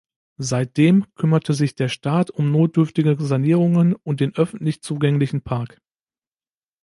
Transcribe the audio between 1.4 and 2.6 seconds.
sich der Staat um